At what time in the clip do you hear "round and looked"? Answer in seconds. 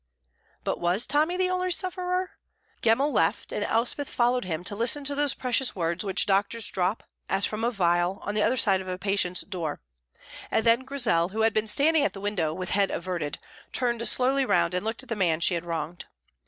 14.43-15.03